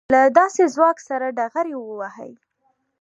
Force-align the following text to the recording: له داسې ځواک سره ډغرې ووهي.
له 0.13 0.21
داسې 0.37 0.63
ځواک 0.75 0.97
سره 1.09 1.25
ډغرې 1.37 1.73
ووهي. 1.77 2.33